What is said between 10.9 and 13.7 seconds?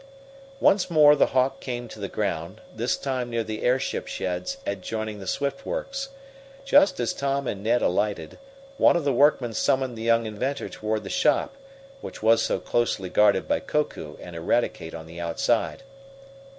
the shop, which was so closely guarded by